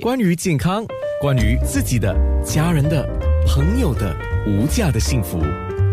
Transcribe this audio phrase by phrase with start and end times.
[0.00, 0.86] 关于健康，
[1.20, 3.06] 关于自己的、家人的、
[3.46, 5.38] 朋友的无价的幸福，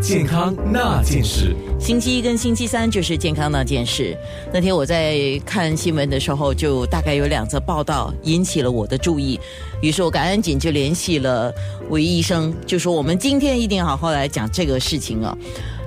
[0.02, 1.54] 健康那件事。
[1.78, 4.18] 星期一跟星期三就是健康那件事。
[4.54, 9.38] 那天我在看新闻的时候，就大概有两则报道引起了我的注意，
[9.82, 11.54] 于是我赶紧就联系了
[11.90, 15.38] 韦医生，就说我们今天一定好好来讲这个事情啊。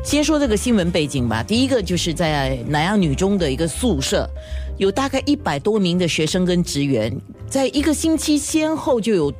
[0.04, 4.28] 先说这个新闻背景吧，第一个就是在南洋女中的一个宿舍，
[4.82, 7.16] 有大概一百多名的学生跟职员，
[7.48, 9.32] 在一个星期先后就有。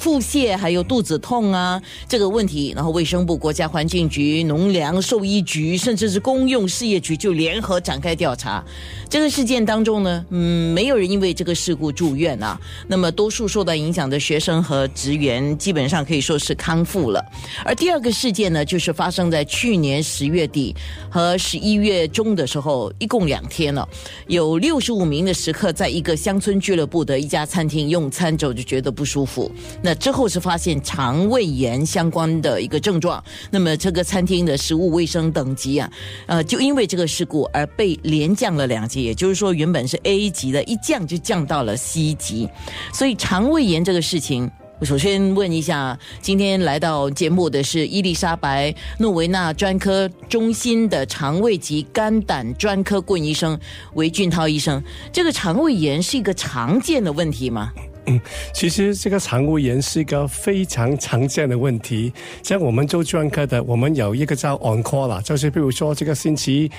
[0.00, 8.64] 腹泻还有肚子痛啊这个问题，然后卫生部、国家环境局、农粮兽医局，甚至是公用事业局就联合展开调查。
[9.10, 12.58] 这个事件当中呢，嗯，没有人因为这个事故住院啊。
[12.86, 17.22] 那么多数受到影响的学生和职员，基本上可以说是康复了。
[17.62, 20.74] 而第二个事件呢，就是发生在去年十月底
[21.10, 23.86] 和十一月中的时候，一共两天了。
[24.28, 29.50] 有六十五名的食客在一个乡村俱乐部的一家餐厅用餐之后就觉得不舒服。
[29.82, 35.90] 那之后是发现肠胃炎相关的一个症状，那么这个餐厅的食物卫生等级啊，
[36.26, 42.48] 呃，就因为这个事故而被连降了两级，也就是说原本是 A 级的，一降就降到了 C 级。
[42.92, 53.58] 所以肠胃炎这个事情，我首先问一下，今天来到节目的是伊丽莎白诺维纳专科中心的肠胃及肝胆专科顾医生
[53.94, 57.72] 韦俊涛医生，这个肠胃炎是一个常见的问题吗？
[58.54, 62.12] 其实这个肠胃炎是一个非常常见的问题。
[62.42, 66.70] 像我们做专科的，我们有一个叫 on call 啦，就是比如说这个星期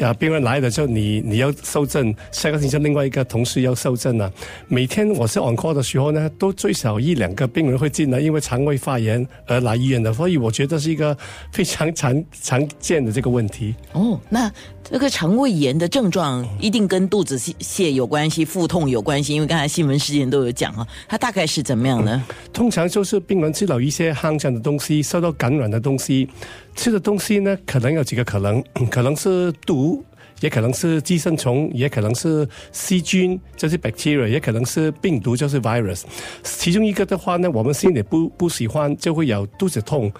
[0.00, 4.32] 啊病人来了之后，你你要受证，下个星期另外一个同事要受证了。
[4.68, 11.16] 每天我是 on call 的时候呢，都最少一两个病人会进来，因为肠胃发炎而来医院的，所以我觉得是一个
[11.52, 13.74] 非常常常见的这个问题。
[13.92, 14.50] 哦，那。
[14.86, 22.24] 这个肠胃炎的症状一定跟肚子泻有关系，腹痛有关系，因为刚才新闻事件都有讲啊，它大概是怎么样呢？
[22.52, 26.28] 通常就是病人吃了一些肮脏的东西，受到感染的东西，
[26.74, 30.02] 吃的东西呢，可能有几个可能，可能是毒，
[30.40, 36.02] 也可能是寄生虫，也可能是细菌，就是 bacteria，也可能是病毒，就是 virus。
[36.42, 40.12] 其中一个的话呢，我们心里不不喜欢，就会有肚子痛、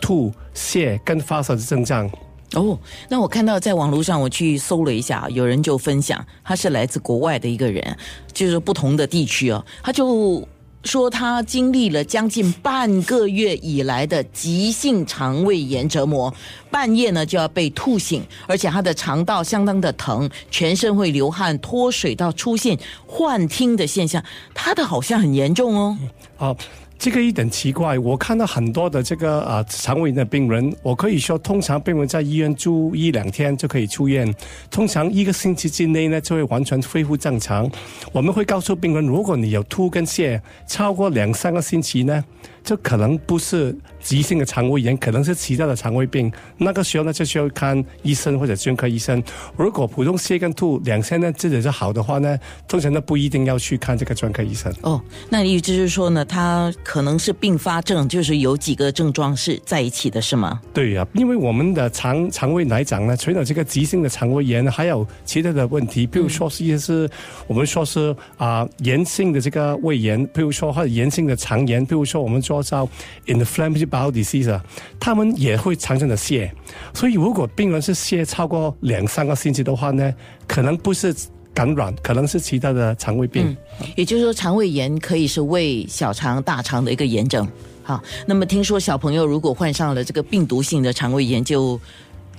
[0.00, 2.10] 吐、泻跟发烧的症状。
[2.54, 2.76] 哦，
[3.08, 7.96] 那我看到在网络上，我去搜了一下，有人就分享，他是来自国外的一个人，
[8.32, 10.44] 就是不同的地区哦，他就
[10.82, 16.34] 说他经历了将近半个月以来的急性肠胃炎折磨，
[16.72, 24.24] 半夜呢就要被吐醒，而且他的肠道相当的疼，全身会流汗、脱水到出现幻听的现象，
[24.54, 25.96] 他的好像很严重哦。
[26.36, 26.56] 好。
[27.00, 34.30] 这个一点奇怪，我看到很多的这个啊肠胃的病人，我可以说，通常病人在医院住一两天就可以出院，
[34.70, 37.66] 通常一个星期之内呢就会完全恢复正常。
[38.12, 42.22] 我们会告诉病人，如果你有吐跟泻超过两三个星期呢。
[42.62, 46.30] 就可能不是急性的肠胃炎，可能是其他的肠胃病。
[46.58, 49.22] 那个时候呢，就需要看医生或者专科医生。
[49.56, 52.38] 如果普通泻跟吐两天呢，自己是好的话呢，
[52.68, 54.72] 通常都不一定要去看这个专科医生。
[54.82, 60.60] 哦，那意思就是说呢，他可能是并发症，就是有几个症状是在一起的，是吗？
[60.74, 67.08] 对呀，因为我们的肠肠胃来讲呢，除了这个急性的肠胃炎，还有其他的问题，比如说是一些是
[67.46, 72.40] 我们说是啊炎性的这个胃炎，比如说或者炎性的肠炎，比如说我们。
[72.40, 72.88] 说叫
[73.26, 74.46] inflammatory 包底细
[74.98, 76.48] 他们也会常常的泻，
[76.94, 80.14] 所以如果病人是泻超过两三个星期的话呢，
[80.46, 81.14] 可能不是
[81.52, 83.54] 感染，可能是其他的肠胃病。
[83.96, 87.46] 也就是说，肠胃炎可以是胃、小肠、大肠的一个炎症。
[87.82, 91.78] 好，那么听说小朋友如果患上了这个病毒性的肠胃炎，就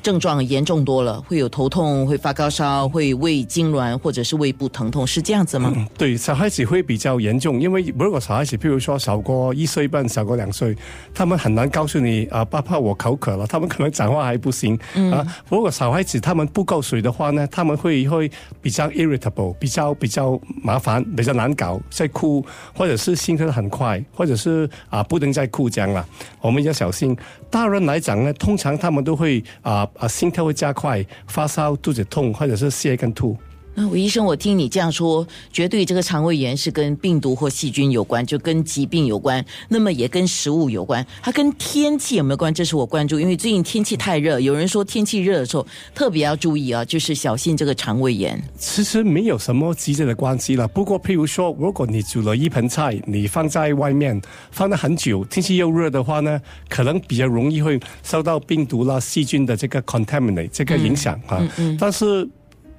[0.02, 5.72] 症状严重多了，会有头痛，会发高烧，会胃痉挛，或者是胃部疼痛，是这样子吗？
[5.98, 10.76] 对，小孩子会比较严重，因为如果小孩子，譬如说小过一岁半，小过两岁，
[11.14, 14.76] 他们很难告诉你啊，爸爸我口渴了，他们可能讲话还不行
[15.12, 15.26] 啊。
[15.48, 18.30] 如果小孩子他们不够水的话呢，他们会会
[18.60, 22.44] 比较 irritable，比较比较麻烦，比较难搞，在哭，
[22.76, 26.04] 或者是心跳很快，或者是啊不能再哭这样了，
[26.42, 27.16] 我们要小心。
[27.52, 29.88] 大人来讲呢，通常他们都会啊。
[29.98, 33.38] 啊，心跳会加快，发烧、肚子痛，或者是泻跟吐。
[33.74, 39.44] 那吴医生，我听你这样说，绝对这个肠胃炎是跟病毒或细菌有关，就跟疾病有关。
[39.70, 42.54] 那么也跟食物有关，它跟天气有没有关？
[42.54, 45.66] 这是我关注，因为最近天气太热，有人说天气热的时候
[45.96, 48.42] 特别要注意啊，就是小心这个肠胃炎。
[48.58, 50.68] 其实没有什么直接的关系了。
[50.68, 54.22] 不过，譬如说，如果你煮了一盆菜，你放在外面
[54.52, 61.42] 放了很久，天气又热的话呢，可能比较容易会受到病毒啦、细菌的这个 contaminate 这个影响啊。
[61.80, 62.28] 但是。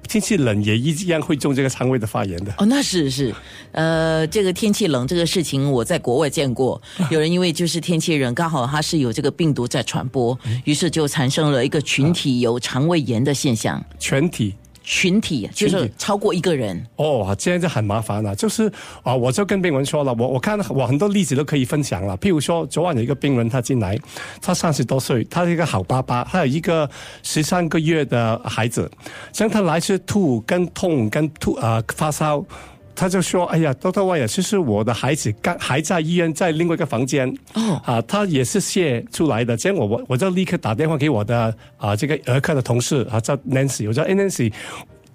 [0.07, 2.53] 天气冷也一样会中这个肠胃的发炎的。
[2.57, 3.33] 哦，那是是，
[3.71, 13.83] 呃，这个天气冷这个事情我在国外见过，有人因为就是天气冷，刚好他是有这个病毒在传播，于是就产生了一个群体有肠胃炎的现象。
[13.97, 14.53] 全体
[14.83, 18.35] 群体就是超过一个人，哦，这样就很麻烦了。
[18.35, 18.71] 就是
[19.01, 22.17] 啊，我就跟病人说了，我我看我很多例子都可以分享了。
[22.17, 23.97] 譬如说，昨晚有一个病人他进来，
[24.41, 26.89] 他三十多岁，他是一个好爸爸，他有一个
[27.23, 28.91] 十三个月的孩子，
[29.31, 32.45] 像他来是吐跟痛跟吐啊、发烧。
[32.95, 37.27] 他就说：“哎呀，多多威尔，其实我的孩子刚还在医院，在另外一个房间。
[37.53, 39.57] 哦啊，他也是泄出来的。
[39.57, 44.51] 结果我我我就立刻打电话给我的啊这个儿科的同事啊，叫 Nancy，我说：哎 Nancy。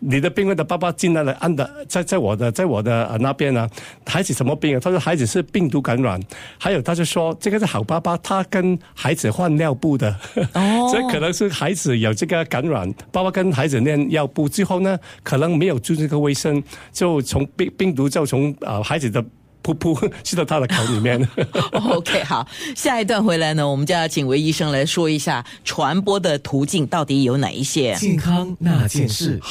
[0.00, 3.69] 你的病人的爸爸进来了，按的在在我的在我的呃那边呢，
[4.06, 4.81] 孩子什么病啊？
[4.81, 6.21] 他说孩子是病毒感染，
[6.59, 10.15] 还有他就说这个是好爸爸，他跟孩子换尿布的，
[10.55, 16.62] 哦 所以可能是孩子有这个感染，爸爸跟孩子念尿布之后呢，可能没有注意这个卫生，
[16.93, 19.23] 就从病病毒就从啊、呃孩子的
[19.62, 21.29] 噗噗 吸到他的口里面。
[21.73, 27.93] OK，好，下一段回来呢，我们就要请韦医生来说一下传播的途径到底有哪一些。
[27.97, 29.39] 健康那件事。